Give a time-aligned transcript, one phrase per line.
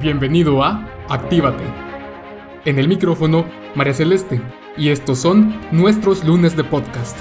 [0.00, 1.62] Bienvenido a Actívate.
[2.64, 3.44] En el micrófono,
[3.74, 4.40] María Celeste,
[4.74, 7.18] y estos son nuestros lunes de podcast.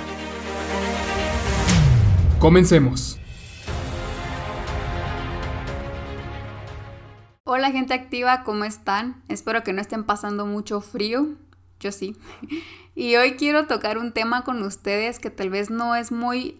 [2.40, 3.20] Comencemos.
[7.44, 9.24] Hola gente activa, ¿cómo están?
[9.28, 11.36] Espero que no estén pasando mucho frío.
[11.82, 12.16] Yo sí.
[12.96, 16.60] Y hoy quiero tocar un tema con ustedes que tal vez no es muy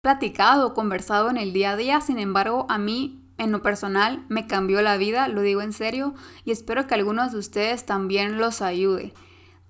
[0.00, 4.24] platicado o conversado en el día a día, sin embargo a mí en lo personal
[4.28, 8.38] me cambió la vida, lo digo en serio, y espero que algunos de ustedes también
[8.38, 9.12] los ayude.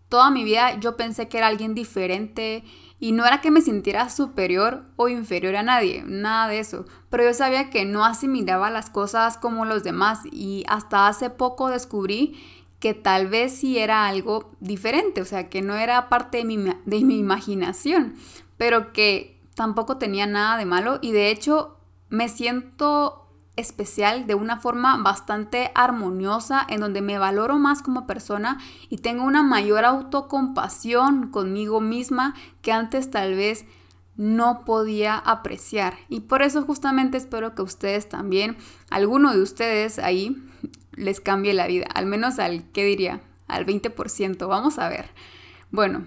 [0.09, 2.65] Toda mi vida yo pensé que era alguien diferente
[3.01, 7.25] y no era que me sintiera superior o inferior a nadie, nada de eso, pero
[7.25, 12.39] yo sabía que no asimilaba las cosas como los demás y hasta hace poco descubrí
[12.79, 16.57] que tal vez sí era algo diferente, o sea, que no era parte de mi,
[16.57, 18.15] de mi imaginación,
[18.57, 21.79] pero que tampoco tenía nada de malo y de hecho
[22.09, 23.22] me siento
[23.57, 28.59] especial de una forma bastante armoniosa en donde me valoro más como persona
[28.89, 33.67] y tengo una mayor autocompasión conmigo misma que antes tal vez
[34.17, 35.95] no podía apreciar.
[36.09, 38.57] Y por eso justamente espero que ustedes también,
[38.91, 40.37] alguno de ustedes ahí,
[40.93, 43.21] les cambie la vida, al menos al, ¿qué diría?
[43.49, 45.07] Al 20%, vamos a ver.
[45.71, 46.07] Bueno,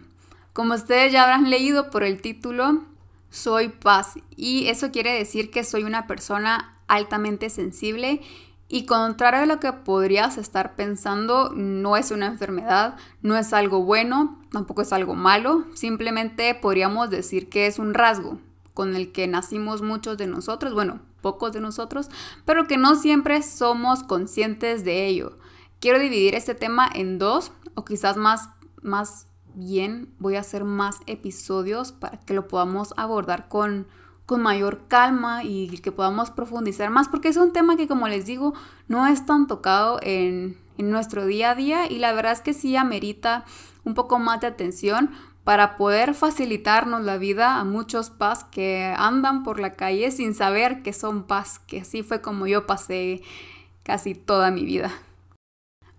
[0.54, 2.84] como ustedes ya habrán leído por el título,
[3.30, 8.22] soy paz y eso quiere decir que soy una persona altamente sensible
[8.68, 13.84] y contrario a lo que podrías estar pensando, no es una enfermedad, no es algo
[13.84, 18.40] bueno, tampoco es algo malo, simplemente podríamos decir que es un rasgo
[18.74, 22.10] con el que nacimos muchos de nosotros, bueno, pocos de nosotros,
[22.44, 25.38] pero que no siempre somos conscientes de ello.
[25.80, 28.50] Quiero dividir este tema en dos, o quizás más,
[28.82, 33.88] más bien voy a hacer más episodios para que lo podamos abordar con
[34.26, 38.26] con mayor calma y que podamos profundizar más, porque es un tema que, como les
[38.26, 38.54] digo,
[38.88, 42.54] no es tan tocado en, en nuestro día a día y la verdad es que
[42.54, 43.46] sí amerita
[43.84, 45.12] un poco más de atención
[45.44, 50.82] para poder facilitarnos la vida a muchos paz que andan por la calle sin saber
[50.82, 53.22] que son paz, que así fue como yo pasé
[53.84, 54.92] casi toda mi vida.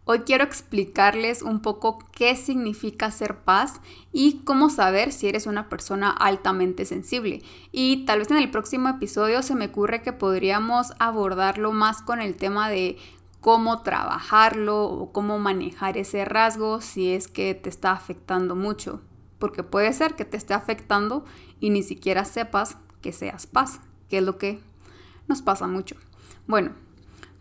[0.09, 3.81] Hoy quiero explicarles un poco qué significa ser paz
[4.12, 7.43] y cómo saber si eres una persona altamente sensible.
[7.72, 12.21] Y tal vez en el próximo episodio se me ocurre que podríamos abordarlo más con
[12.21, 12.99] el tema de
[13.41, 19.00] cómo trabajarlo o cómo manejar ese rasgo si es que te está afectando mucho.
[19.41, 21.25] Porque puede ser que te esté afectando
[21.59, 24.61] y ni siquiera sepas que seas paz, que es lo que
[25.27, 25.97] nos pasa mucho.
[26.47, 26.86] Bueno,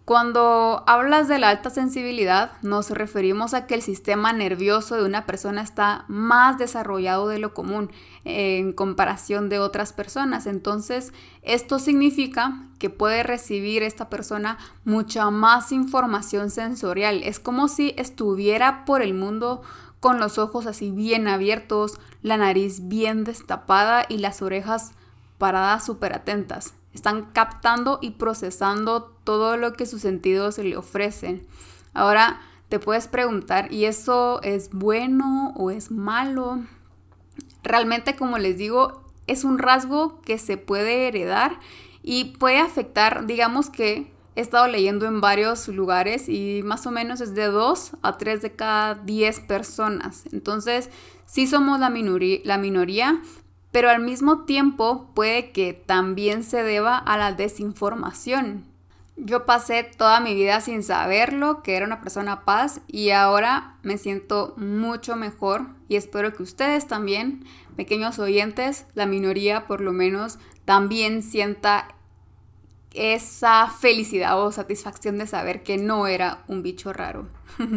[0.06, 5.26] cuando hablas de la alta sensibilidad, nos referimos a que el sistema nervioso de una
[5.26, 7.92] persona está más desarrollado de lo común
[8.24, 10.46] en comparación de otras personas.
[10.46, 11.12] Entonces,
[11.42, 17.24] esto significa que puede recibir esta persona mucha más información sensorial.
[17.24, 19.64] Es como si estuviera por el mundo
[20.00, 24.92] con los ojos así bien abiertos, la nariz bien destapada y las orejas
[25.40, 26.76] paradas súper atentas.
[26.96, 31.46] Están captando y procesando todo lo que sus sentidos le ofrecen.
[31.94, 36.64] Ahora te puedes preguntar, ¿y eso es bueno o es malo?
[37.64, 41.60] Realmente, como les digo, es un rasgo que se puede heredar
[42.02, 47.22] y puede afectar, digamos que he estado leyendo en varios lugares y más o menos
[47.22, 50.24] es de 2 a 3 de cada 10 personas.
[50.32, 50.90] Entonces,
[51.26, 53.22] sí somos la minoría, la minoría,
[53.76, 58.64] pero al mismo tiempo puede que también se deba a la desinformación.
[59.18, 63.98] Yo pasé toda mi vida sin saberlo, que era una persona paz y ahora me
[63.98, 67.44] siento mucho mejor y espero que ustedes también,
[67.76, 71.90] pequeños oyentes, la minoría por lo menos, también sienta
[72.94, 77.28] esa felicidad o satisfacción de saber que no era un bicho raro.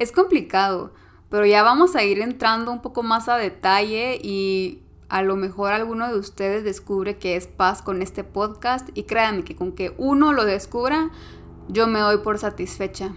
[0.00, 0.92] es complicado,
[1.30, 5.72] pero ya vamos a ir entrando un poco más a detalle y a lo mejor
[5.72, 9.94] alguno de ustedes descubre que es paz con este podcast y créanme que con que
[9.98, 11.10] uno lo descubra,
[11.68, 13.12] yo me doy por satisfecha.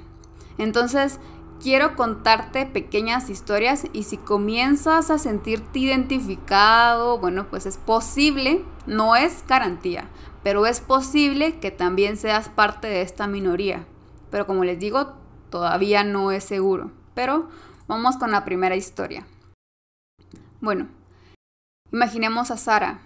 [0.57, 1.19] Entonces,
[1.62, 9.15] quiero contarte pequeñas historias y si comienzas a sentirte identificado, bueno, pues es posible, no
[9.15, 10.09] es garantía,
[10.44, 13.85] pero es posible que también seas parte de esta minoría.
[14.31, 15.13] Pero como les digo,
[15.50, 16.92] todavía no es seguro.
[17.13, 17.50] Pero
[17.88, 19.25] vamos con la primera historia.
[20.62, 20.88] Bueno,
[21.91, 23.01] Imaginemos a Sara.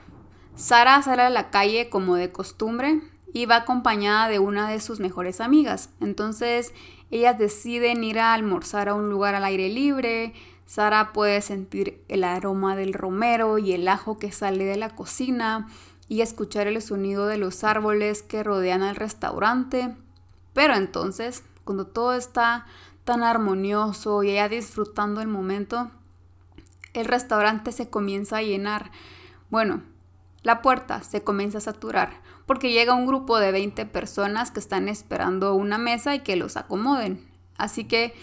[0.55, 3.01] Sara sale a la calle como de costumbre
[3.31, 5.89] y va acompañada de una de sus mejores amigas.
[6.01, 6.73] Entonces
[7.09, 10.33] ellas deciden ir a almorzar a un lugar al aire libre.
[10.65, 15.69] Sara puede sentir el aroma del romero y el ajo que sale de la cocina
[16.09, 19.95] y escuchar el sonido de los árboles que rodean al restaurante.
[20.53, 22.65] Pero entonces, cuando todo está
[23.05, 25.89] tan armonioso y ella disfrutando el momento,
[26.93, 28.91] el restaurante se comienza a llenar.
[29.49, 29.81] Bueno,
[30.43, 34.89] la puerta se comienza a saturar porque llega un grupo de 20 personas que están
[34.89, 37.25] esperando una mesa y que los acomoden.
[37.57, 38.13] Así que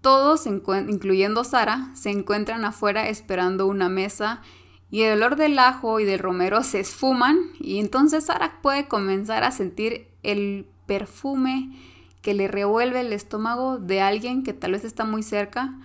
[0.00, 4.42] todos, incluyendo Sara, se encuentran afuera esperando una mesa
[4.90, 9.44] y el olor del ajo y del romero se esfuman y entonces Sara puede comenzar
[9.44, 11.72] a sentir el perfume
[12.20, 15.78] que le revuelve el estómago de alguien que tal vez está muy cerca.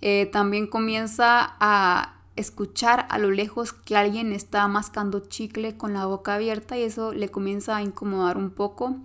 [0.00, 6.06] Eh, también comienza a escuchar a lo lejos que alguien está mascando chicle con la
[6.06, 8.96] boca abierta y eso le comienza a incomodar un poco.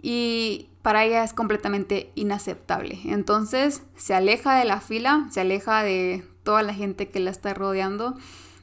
[0.00, 2.98] Y para ella es completamente inaceptable.
[3.04, 7.54] Entonces se aleja de la fila, se aleja de toda la gente que la está
[7.54, 8.16] rodeando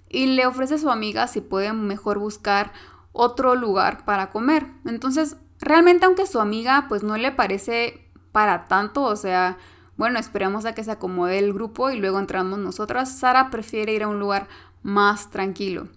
[0.09, 2.73] y le ofrece a su amiga si puede mejor buscar
[3.11, 4.67] otro lugar para comer.
[4.85, 9.57] Entonces Realmente aunque su amiga pues no le parece para tanto, o sea,
[9.97, 14.03] bueno, esperamos a que se acomode el grupo y luego entramos nosotras, Sara prefiere ir
[14.03, 14.47] a un lugar
[14.83, 15.87] más tranquilo.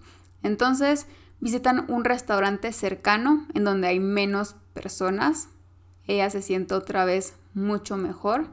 [0.41, 1.05] Entonces
[1.39, 5.49] visitan un restaurante cercano en donde hay menos personas.
[6.07, 8.47] Ella se siente otra vez mucho mejor,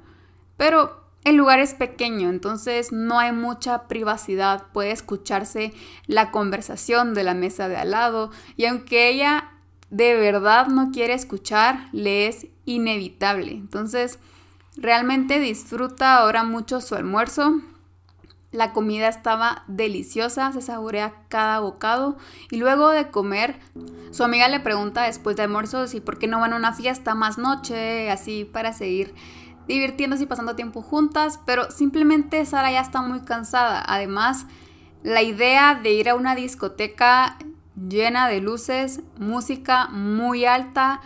[0.57, 5.73] pero el lugar es pequeño, entonces no hay mucha privacidad, puede escucharse
[6.07, 9.51] la conversación de la mesa de al lado y aunque ella
[9.91, 13.53] de verdad no quiere escuchar, le es inevitable.
[13.53, 14.19] Entonces,
[14.77, 17.61] realmente disfruta ahora mucho su almuerzo.
[18.53, 22.17] La comida estaba deliciosa, se saborea cada bocado
[22.51, 23.59] y luego de comer,
[24.13, 27.15] su amiga le pregunta después de almuerzo si por qué no van a una fiesta
[27.15, 29.15] más noche, así para seguir
[29.67, 33.83] divirtiéndose y pasando tiempo juntas, pero simplemente Sara ya está muy cansada.
[33.87, 34.47] Además,
[35.03, 37.37] la idea de ir a una discoteca
[37.77, 41.01] llena de luces, música muy alta,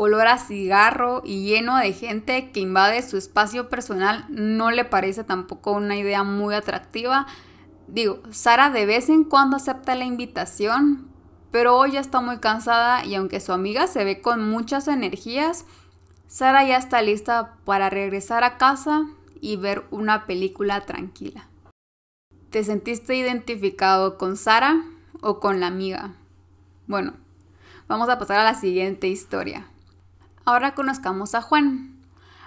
[0.00, 5.24] olor a cigarro y lleno de gente que invade su espacio personal no le parece
[5.24, 7.26] tampoco una idea muy atractiva.
[7.88, 11.08] Digo, Sara de vez en cuando acepta la invitación,
[11.50, 15.64] pero hoy ya está muy cansada y aunque su amiga se ve con muchas energías,
[16.28, 19.06] Sara ya está lista para regresar a casa
[19.40, 21.48] y ver una película tranquila.
[22.50, 24.84] ¿Te sentiste identificado con Sara?
[25.20, 26.14] o con la amiga.
[26.86, 27.14] Bueno,
[27.88, 29.69] vamos a pasar a la siguiente historia.
[30.50, 31.94] Ahora conozcamos a Juan.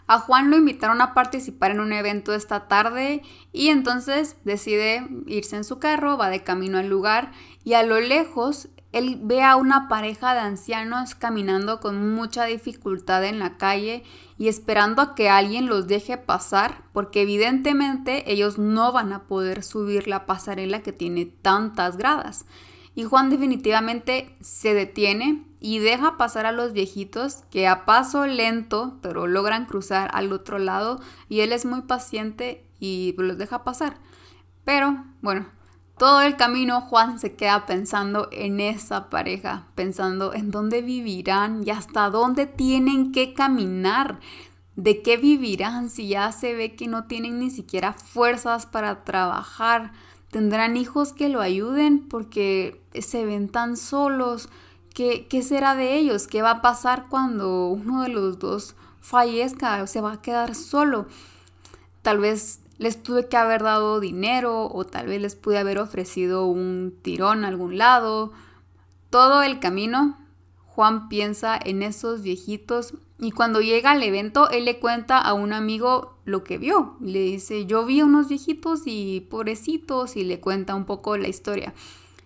[0.07, 3.21] A Juan lo invitaron a participar en un evento esta tarde
[3.53, 7.31] y entonces decide irse en su carro, va de camino al lugar
[7.63, 13.23] y a lo lejos él ve a una pareja de ancianos caminando con mucha dificultad
[13.23, 14.03] en la calle
[14.37, 19.63] y esperando a que alguien los deje pasar, porque evidentemente ellos no van a poder
[19.63, 22.45] subir la pasarela que tiene tantas gradas.
[22.95, 28.99] Y Juan definitivamente se detiene y deja pasar a los viejitos que a paso lento,
[29.01, 30.99] pero logran cruzar al otro lado
[31.29, 33.97] y él es muy paciente y los deja pasar.
[34.65, 35.47] Pero bueno,
[35.97, 41.69] todo el camino Juan se queda pensando en esa pareja, pensando en dónde vivirán y
[41.69, 44.19] hasta dónde tienen que caminar.
[44.75, 49.93] ¿De qué vivirán si ya se ve que no tienen ni siquiera fuerzas para trabajar?
[50.33, 54.49] ¿Tendrán hijos que lo ayuden porque se ven tan solos?
[54.91, 56.25] ¿Qué, ¿Qué será de ellos?
[56.25, 60.55] ¿Qué va a pasar cuando uno de los dos fallezca o se va a quedar
[60.55, 61.05] solo?
[62.01, 66.47] Tal vez les tuve que haber dado dinero o tal vez les pude haber ofrecido
[66.47, 68.31] un tirón a algún lado.
[69.11, 70.17] Todo el camino,
[70.65, 75.53] Juan piensa en esos viejitos y cuando llega al evento, él le cuenta a un
[75.53, 76.97] amigo lo que vio.
[76.99, 81.73] Le dice, yo vi unos viejitos y pobrecitos y le cuenta un poco la historia.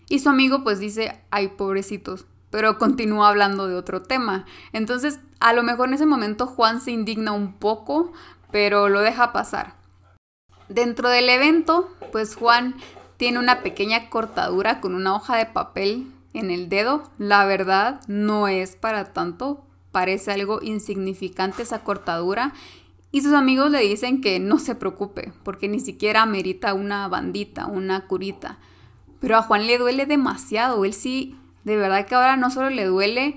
[0.09, 4.45] Y su amigo pues dice, ay, pobrecitos, pero continúa hablando de otro tema.
[4.71, 8.13] Entonces, a lo mejor en ese momento Juan se indigna un poco,
[8.51, 9.75] pero lo deja pasar.
[10.69, 12.75] Dentro del evento, pues Juan
[13.17, 17.03] tiene una pequeña cortadura con una hoja de papel en el dedo.
[17.17, 22.53] La verdad no es para tanto, parece algo insignificante esa cortadura.
[23.11, 27.65] Y sus amigos le dicen que no se preocupe, porque ni siquiera amerita una bandita,
[27.65, 28.59] una curita.
[29.19, 30.83] Pero a Juan le duele demasiado.
[30.85, 33.35] Él sí, de verdad que ahora no solo le duele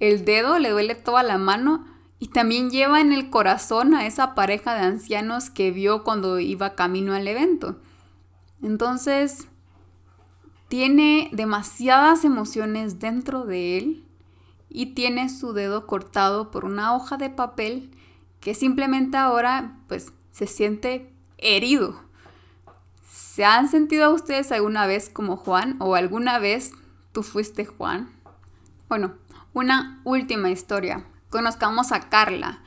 [0.00, 1.86] el dedo, le duele toda la mano
[2.18, 6.74] y también lleva en el corazón a esa pareja de ancianos que vio cuando iba
[6.74, 7.80] camino al evento.
[8.62, 9.48] Entonces,
[10.68, 14.04] tiene demasiadas emociones dentro de él
[14.74, 17.90] y tiene su dedo cortado por una hoja de papel
[18.40, 22.00] que simplemente ahora pues se siente herido.
[23.08, 26.72] ¿Se han sentido ustedes alguna vez como Juan o alguna vez
[27.12, 28.10] tú fuiste Juan?
[28.88, 29.14] Bueno,
[29.52, 32.60] una última historia conozcamos a Carla.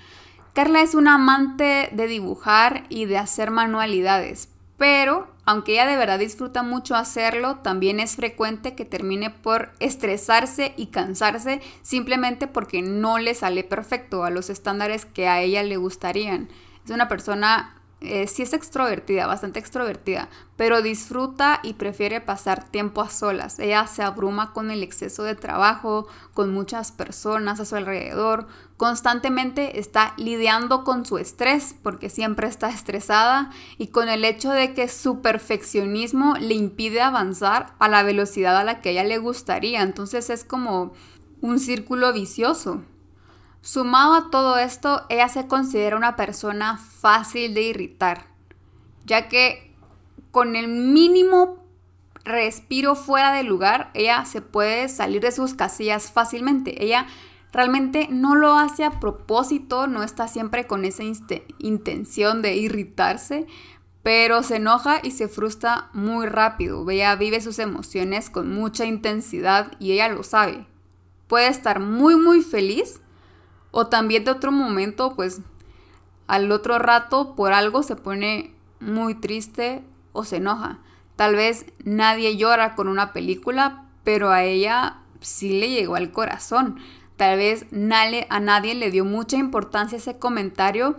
[0.53, 6.19] Carla es una amante de dibujar y de hacer manualidades, pero aunque ella de verdad
[6.19, 13.19] disfruta mucho hacerlo, también es frecuente que termine por estresarse y cansarse simplemente porque no
[13.19, 16.49] le sale perfecto a los estándares que a ella le gustarían.
[16.83, 23.01] Es una persona eh, sí es extrovertida, bastante extrovertida, pero disfruta y prefiere pasar tiempo
[23.01, 23.57] a solas.
[23.57, 28.47] Ella se abruma con el exceso de trabajo, con muchas personas a su alrededor,
[28.77, 34.73] constantemente está lidiando con su estrés porque siempre está estresada y con el hecho de
[34.73, 39.81] que su perfeccionismo le impide avanzar a la velocidad a la que ella le gustaría.
[39.81, 40.93] Entonces es como
[41.41, 42.83] un círculo vicioso.
[43.61, 48.27] Sumado a todo esto, ella se considera una persona fácil de irritar,
[49.05, 49.73] ya que
[50.29, 51.65] con el mínimo
[52.25, 56.83] respiro fuera de lugar, ella se puede salir de sus casillas fácilmente.
[56.83, 57.07] Ella
[57.55, 61.03] realmente no lo hace a propósito, no está siempre con esa
[61.57, 63.47] intención de irritarse,
[64.03, 66.87] pero se enoja y se frustra muy rápido.
[66.89, 70.67] Ella vive sus emociones con mucha intensidad y ella lo sabe.
[71.27, 72.99] Puede estar muy muy feliz
[73.71, 75.39] o también de otro momento, pues
[76.27, 79.81] al otro rato por algo se pone muy triste
[80.11, 80.79] o se enoja.
[81.15, 86.79] Tal vez nadie llora con una película, pero a ella sí le llegó al corazón.
[87.17, 87.65] Tal vez
[88.29, 90.97] a nadie le dio mucha importancia ese comentario,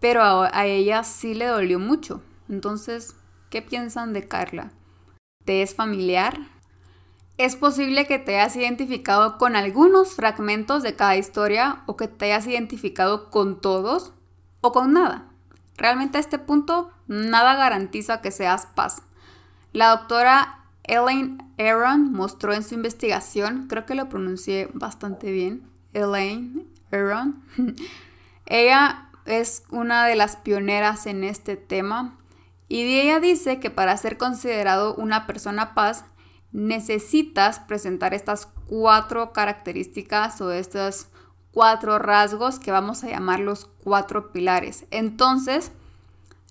[0.00, 2.22] pero a, a ella sí le dolió mucho.
[2.48, 3.14] Entonces,
[3.50, 4.72] ¿qué piensan de Carla?
[5.44, 6.38] ¿Te es familiar?
[7.36, 12.26] Es posible que te hayas identificado con algunos fragmentos de cada historia o que te
[12.26, 14.12] hayas identificado con todos
[14.60, 15.28] o con nada.
[15.76, 19.02] Realmente a este punto nada garantiza que seas paz.
[19.72, 20.57] La doctora
[20.88, 27.42] Elaine Aaron mostró en su investigación, creo que lo pronuncié bastante bien, Elaine Aaron.
[28.46, 32.18] ella es una de las pioneras en este tema
[32.68, 36.04] y ella dice que para ser considerado una persona paz
[36.52, 41.08] necesitas presentar estas cuatro características o estos
[41.52, 44.86] cuatro rasgos que vamos a llamar los cuatro pilares.
[44.90, 45.72] Entonces,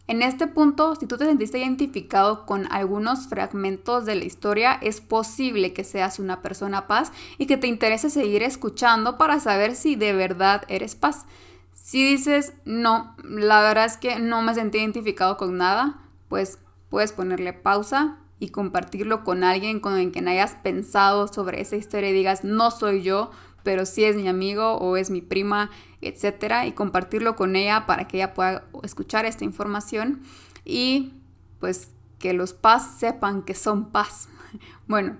[0.08, 5.02] en este punto, si tú te sentiste identificado con algunos fragmentos de la historia, es
[5.02, 9.96] posible que seas una persona paz y que te interese seguir escuchando para saber si
[9.96, 11.26] de verdad eres paz.
[11.74, 16.60] Si dices, no, la verdad es que no me sentí identificado con nada, pues
[16.90, 22.14] puedes ponerle pausa, y compartirlo con alguien con que hayas pensado sobre esa historia y
[22.14, 23.32] digas, no soy yo,
[23.68, 25.70] pero sí es mi amigo o es mi prima,
[26.00, 30.22] etcétera, y compartirlo con ella para que ella pueda escuchar esta información
[30.64, 31.12] y
[31.60, 34.30] pues que los paz sepan que son paz.
[34.88, 35.18] Bueno,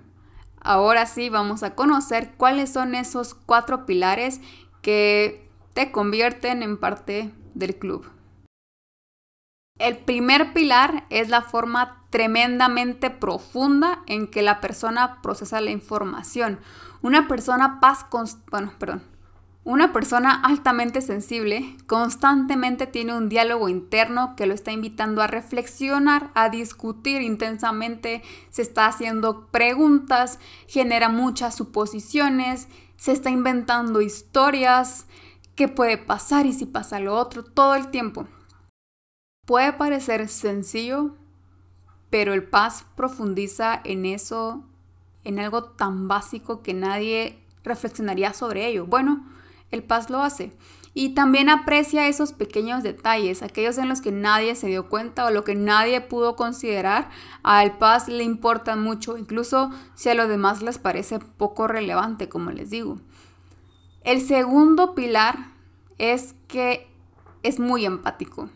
[0.62, 4.40] ahora sí vamos a conocer cuáles son esos cuatro pilares
[4.80, 8.06] que te convierten en parte del club.
[9.78, 16.60] El primer pilar es la forma tremendamente profunda en que la persona procesa la información.
[17.02, 18.06] Una persona paz,
[18.50, 19.02] bueno, perdón,
[19.68, 26.30] una persona altamente sensible constantemente tiene un diálogo interno que lo está invitando a reflexionar,
[26.34, 35.06] a discutir intensamente, se está haciendo preguntas, genera muchas suposiciones, se está inventando historias,
[35.54, 38.26] qué puede pasar y si pasa lo otro todo el tiempo.
[39.46, 41.16] Puede parecer sencillo,
[42.10, 44.67] pero el paz profundiza en eso,
[45.28, 48.86] en algo tan básico que nadie reflexionaría sobre ello.
[48.86, 49.26] Bueno,
[49.70, 50.52] el paz lo hace.
[50.94, 55.30] Y también aprecia esos pequeños detalles, aquellos en los que nadie se dio cuenta o
[55.30, 57.10] lo que nadie pudo considerar.
[57.42, 62.50] Al paz le importa mucho, incluso si a los demás les parece poco relevante, como
[62.50, 62.98] les digo.
[64.04, 65.36] El segundo pilar
[65.98, 66.88] es que
[67.42, 68.48] es muy empático.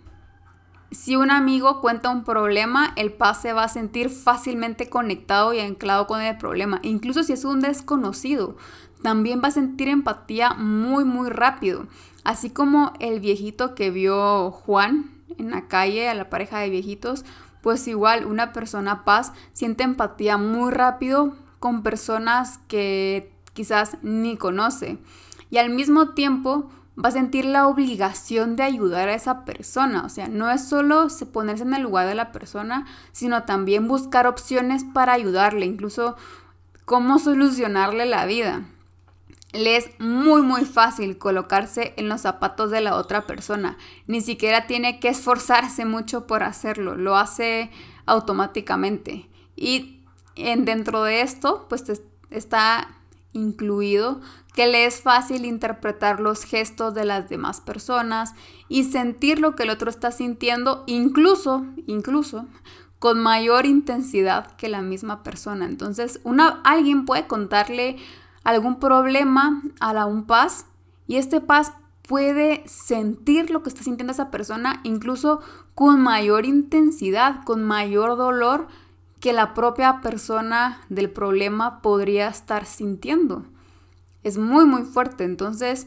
[0.93, 5.61] Si un amigo cuenta un problema, el paz se va a sentir fácilmente conectado y
[5.61, 6.81] anclado con el problema.
[6.83, 8.57] Incluso si es un desconocido,
[9.03, 11.87] también va a sentir empatía muy, muy rápido.
[12.25, 17.25] Así como el viejito que vio Juan en la calle, a la pareja de viejitos,
[17.63, 24.99] pues igual una persona paz siente empatía muy rápido con personas que quizás ni conoce.
[25.49, 30.05] Y al mismo tiempo, va a sentir la obligación de ayudar a esa persona.
[30.05, 34.27] O sea, no es solo ponerse en el lugar de la persona, sino también buscar
[34.27, 36.17] opciones para ayudarle, incluso
[36.85, 38.63] cómo solucionarle la vida.
[39.53, 43.77] Le es muy muy fácil colocarse en los zapatos de la otra persona.
[44.07, 47.71] Ni siquiera tiene que esforzarse mucho por hacerlo, lo hace
[48.07, 49.29] automáticamente.
[49.57, 50.03] Y
[50.37, 51.85] en, dentro de esto, pues
[52.31, 52.89] está
[53.33, 54.21] incluido,
[54.55, 58.35] que le es fácil interpretar los gestos de las demás personas
[58.69, 62.47] y sentir lo que el otro está sintiendo, incluso, incluso
[62.99, 65.65] con mayor intensidad que la misma persona.
[65.65, 67.97] Entonces, una, alguien puede contarle
[68.45, 70.67] algún problema a la un paz
[71.09, 71.73] y este paz
[72.07, 75.41] puede sentir lo que está sintiendo esa persona incluso
[75.75, 78.69] con mayor intensidad, con mayor dolor
[79.23, 83.47] que la propia persona del problema podría estar sintiendo.
[84.25, 85.87] Es muy muy fuerte, entonces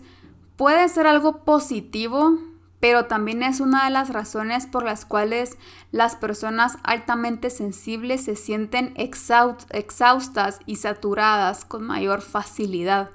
[0.56, 2.40] puede ser algo positivo,
[2.80, 5.58] pero también es una de las razones por las cuales
[5.92, 13.10] las personas altamente sensibles se sienten exhaustas y saturadas con mayor facilidad,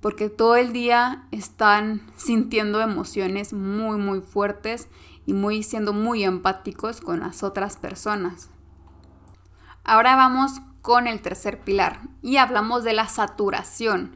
[0.00, 4.88] porque todo el día están sintiendo emociones muy muy fuertes
[5.26, 8.50] y muy siendo muy empáticos con las otras personas.
[9.88, 14.14] Ahora vamos con el tercer pilar y hablamos de la saturación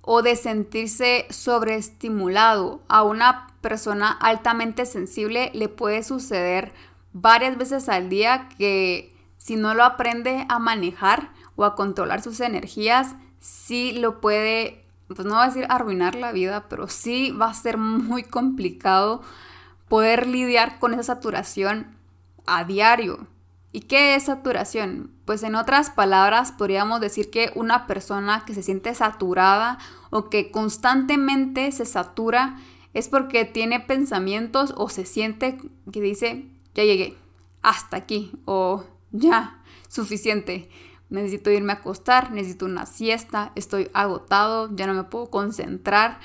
[0.00, 2.80] o de sentirse sobreestimulado.
[2.88, 6.72] A una persona altamente sensible le puede suceder
[7.12, 12.40] varias veces al día que si no lo aprende a manejar o a controlar sus
[12.40, 17.50] energías, sí lo puede, pues no va a decir arruinar la vida, pero sí va
[17.50, 19.20] a ser muy complicado
[19.86, 21.94] poder lidiar con esa saturación
[22.46, 23.26] a diario.
[23.72, 25.12] ¿Y qué es saturación?
[25.24, 29.78] Pues en otras palabras podríamos decir que una persona que se siente saturada
[30.10, 32.58] o que constantemente se satura
[32.94, 35.58] es porque tiene pensamientos o se siente
[35.92, 37.16] que dice, ya llegué,
[37.62, 40.68] hasta aquí o ya, suficiente.
[41.08, 46.18] Necesito irme a acostar, necesito una siesta, estoy agotado, ya no me puedo concentrar,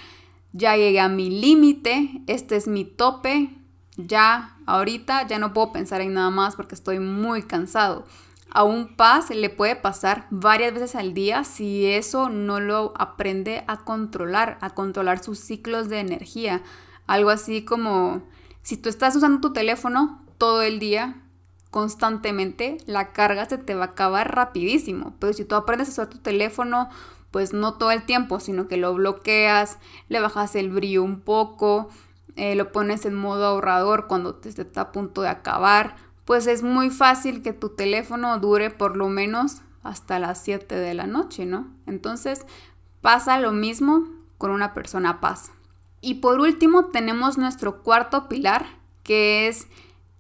[0.53, 3.49] ya llegué a mi límite, este es mi tope,
[3.97, 8.05] ya ahorita ya no puedo pensar en nada más porque estoy muy cansado.
[8.49, 13.63] A un paz le puede pasar varias veces al día si eso no lo aprende
[13.67, 16.61] a controlar, a controlar sus ciclos de energía.
[17.07, 18.21] Algo así como
[18.61, 21.21] si tú estás usando tu teléfono todo el día,
[21.69, 25.13] constantemente, la carga se te va a acabar rapidísimo.
[25.19, 26.89] Pero si tú aprendes a usar tu teléfono,
[27.31, 31.89] pues no todo el tiempo, sino que lo bloqueas, le bajas el brillo un poco,
[32.35, 35.95] eh, lo pones en modo ahorrador cuando te está a punto de acabar,
[36.25, 40.93] pues es muy fácil que tu teléfono dure por lo menos hasta las 7 de
[40.93, 41.71] la noche, ¿no?
[41.85, 42.45] Entonces
[43.01, 45.51] pasa lo mismo con una persona paz.
[46.01, 48.65] Y por último tenemos nuestro cuarto pilar,
[49.03, 49.67] que es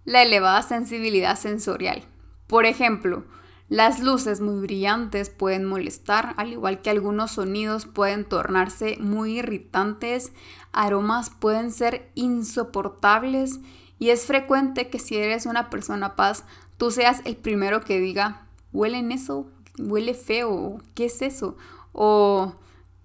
[0.03, 2.03] la elevada sensibilidad sensorial.
[2.47, 3.25] Por ejemplo,
[3.67, 10.33] las luces muy brillantes pueden molestar, al igual que algunos sonidos pueden tornarse muy irritantes,
[10.71, 13.59] aromas pueden ser insoportables
[13.97, 16.45] y es frecuente que si eres una persona paz,
[16.77, 19.47] tú seas el primero que diga, huele en eso,
[19.79, 21.57] huele feo, ¿qué es eso?
[21.91, 22.53] O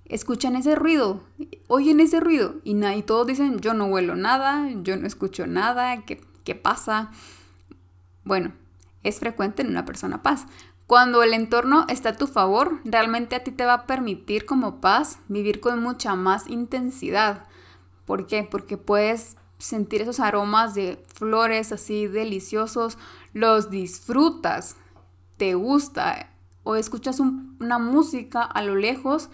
[0.05, 1.23] escuchan ese ruido,
[1.69, 6.05] oyen ese ruido y, y todos dicen, yo no huelo nada, yo no escucho nada,
[6.05, 7.13] ¿qué, qué pasa?
[8.25, 8.53] Bueno,
[9.03, 10.47] es frecuente en una persona paz.
[10.87, 14.81] Cuando el entorno está a tu favor, realmente a ti te va a permitir como
[14.81, 17.47] paz vivir con mucha más intensidad.
[18.07, 18.43] ¿Por qué?
[18.43, 22.99] Porque puedes sentir esos aromas de flores así deliciosos,
[23.33, 24.77] los disfrutas,
[25.37, 26.31] te gusta
[26.65, 29.31] o escuchas una música a lo lejos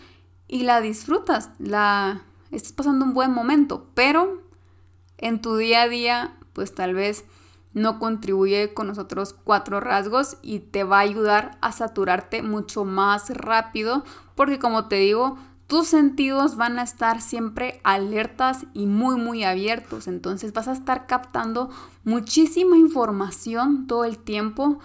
[0.49, 4.43] y la disfrutas, la estás pasando un buen momento, pero
[5.19, 7.25] en tu día a día pues tal vez
[7.77, 12.87] no contribuye con los otros cuatro rasgos y te va a ayudar a saturarte mucho
[12.87, 14.03] más rápido
[14.35, 15.37] porque como te digo,
[15.67, 21.07] tus sentidos van a estar siempre alertas y muy muy abiertos, entonces vas a estar
[21.07, 21.69] captando
[22.03, 24.79] muchísima información todo el tiempo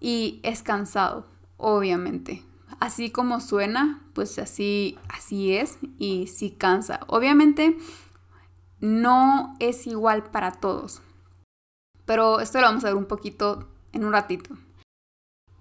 [0.00, 1.28] y es cansado,
[1.58, 2.42] obviamente.
[2.80, 6.98] Así como suena, pues así así es y sí cansa.
[7.06, 7.78] Obviamente
[8.80, 11.02] no es igual para todos
[12.12, 14.54] pero esto lo vamos a ver un poquito en un ratito.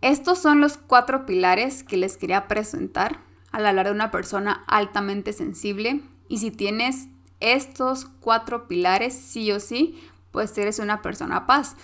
[0.01, 3.21] Estos son los cuatro pilares que les quería presentar
[3.53, 7.07] al hablar de una persona altamente sensible y si tienes
[7.39, 9.97] estos cuatro pilares sí o sí,
[10.31, 11.77] pues eres una persona paz.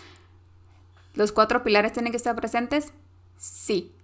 [1.13, 2.91] ¿Los cuatro pilares tienen que estar presentes?
[3.37, 3.95] Sí.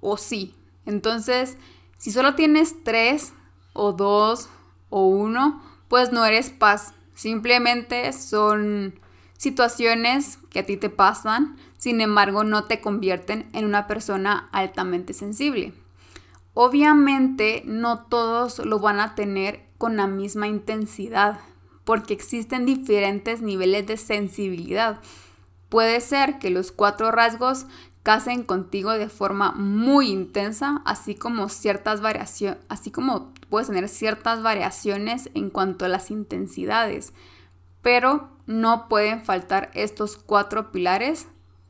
[0.00, 0.56] O sí.
[0.86, 1.56] Entonces,
[1.98, 3.32] si solo tienes tres
[3.74, 4.48] o dos
[4.90, 6.94] o uno, pues no eres paz.
[7.14, 8.98] Simplemente son
[9.44, 15.12] situaciones que a ti te pasan, sin embargo no te convierten en una persona altamente
[15.12, 15.74] sensible.
[16.54, 21.40] Obviamente no todos lo van a tener con la misma intensidad,
[21.84, 25.00] porque existen diferentes niveles de sensibilidad.
[25.68, 27.66] Puede ser que los cuatro rasgos
[28.02, 34.42] casen contigo de forma muy intensa, así como ciertas variaciones, así como puedes tener ciertas
[34.42, 37.12] variaciones en cuanto a las intensidades,
[37.84, 41.28] pero no pueden faltar estos cuatro pilares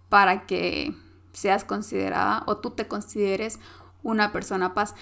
[0.09, 0.95] para que
[1.33, 3.59] seas considerada o tú te consideres
[4.05, 4.95] una persona paz.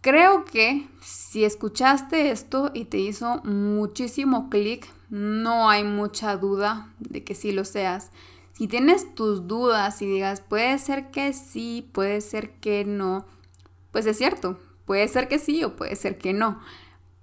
[0.00, 7.24] Creo que si escuchaste esto y te hizo muchísimo clic, no hay mucha duda de
[7.24, 8.12] que sí lo seas.
[8.52, 13.26] Si tienes tus dudas y digas, puede ser que sí, puede ser que no,
[13.90, 16.60] pues es cierto, puede ser que sí o puede ser que no.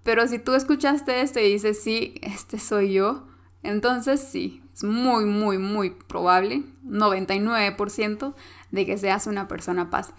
[0.04, 3.28] Pero si tú escuchaste esto y dices, sí, este soy yo,
[3.64, 8.34] entonces sí, es muy, muy, muy probable, 99%,
[8.72, 10.14] de que seas una persona paz.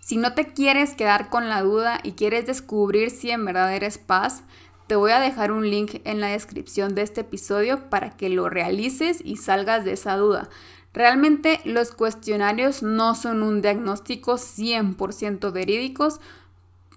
[0.00, 3.98] Si no te quieres quedar con la duda y quieres descubrir si en verdad eres
[3.98, 4.44] paz,
[4.86, 8.48] te voy a dejar un link en la descripción de este episodio para que lo
[8.48, 10.48] realices y salgas de esa duda.
[10.94, 16.20] Realmente los cuestionarios no son un diagnóstico 100% verídicos,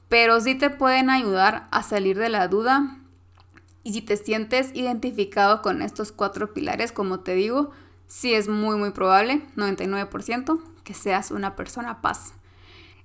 [0.10, 2.98] pero sí te pueden ayudar a salir de la duda.
[3.84, 7.72] Y si te sientes identificado con estos cuatro pilares, como te digo,
[8.08, 12.34] sí es muy muy probable, 99%, que seas una persona paz.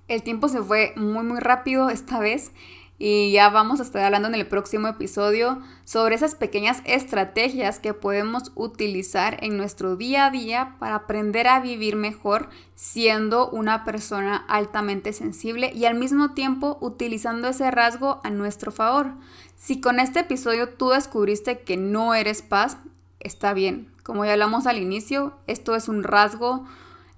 [0.07, 2.51] El tiempo se fue muy muy rápido esta vez
[2.97, 7.93] y ya vamos a estar hablando en el próximo episodio sobre esas pequeñas estrategias que
[7.93, 14.37] podemos utilizar en nuestro día a día para aprender a vivir mejor siendo una persona
[14.47, 19.13] altamente sensible y al mismo tiempo utilizando ese rasgo a nuestro favor.
[19.57, 22.77] Si con este episodio tú descubriste que no eres paz,
[23.19, 23.91] está bien.
[24.03, 26.65] Como ya hablamos al inicio, esto es un rasgo...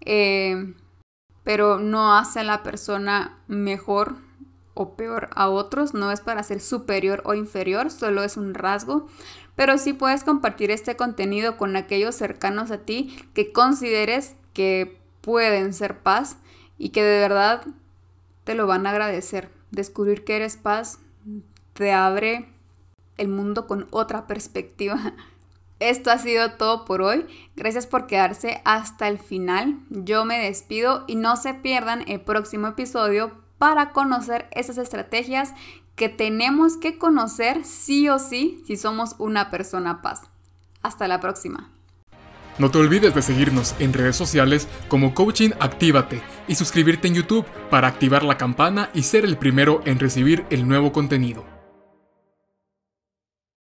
[0.01, 0.73] Eh,
[1.47, 4.17] pero no hace a la persona mejor
[4.77, 9.07] o peor a otros, no es para ser superior o inferior, solo es un rasgo,
[9.55, 15.73] pero sí puedes compartir este contenido con aquellos cercanos a ti que consideres que pueden
[15.73, 16.37] ser paz
[16.77, 17.65] y que de verdad
[18.43, 19.49] te lo van a agradecer.
[19.71, 20.99] Descubrir que eres paz
[21.73, 22.49] te abre
[23.17, 25.13] el mundo con otra perspectiva
[25.79, 27.27] Esto ha sido todo por hoy.
[27.55, 29.79] Gracias por quedarse hasta el final.
[29.89, 35.53] Yo me despido y no se pierdan el próximo episodio para conocer esas estrategias
[35.95, 40.21] que tenemos que conocer sí o sí si somos una persona paz.
[40.83, 41.71] Hasta la próxima.
[42.59, 47.45] No te olvides de seguirnos en redes sociales como Coaching Actívate y suscribirte en YouTube
[47.69, 51.56] para activar la campana y ser el primero en recibir el nuevo contenido.